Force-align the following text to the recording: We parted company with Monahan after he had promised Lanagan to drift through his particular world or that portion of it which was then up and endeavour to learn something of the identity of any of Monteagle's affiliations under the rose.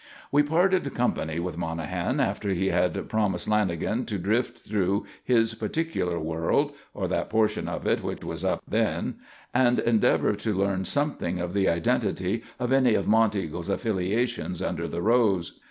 We 0.31 0.41
parted 0.41 0.91
company 0.95 1.39
with 1.39 1.59
Monahan 1.59 2.19
after 2.19 2.49
he 2.55 2.69
had 2.69 3.07
promised 3.07 3.47
Lanagan 3.47 4.07
to 4.07 4.17
drift 4.17 4.57
through 4.67 5.05
his 5.23 5.53
particular 5.53 6.19
world 6.19 6.73
or 6.95 7.07
that 7.07 7.29
portion 7.29 7.67
of 7.67 7.85
it 7.85 8.01
which 8.01 8.23
was 8.25 8.43
then 8.67 9.07
up 9.07 9.17
and 9.53 9.77
endeavour 9.77 10.33
to 10.37 10.55
learn 10.55 10.85
something 10.85 11.37
of 11.39 11.53
the 11.53 11.69
identity 11.69 12.41
of 12.59 12.71
any 12.71 12.95
of 12.95 13.05
Monteagle's 13.07 13.69
affiliations 13.69 14.59
under 14.59 14.87
the 14.87 15.03
rose. 15.03 15.59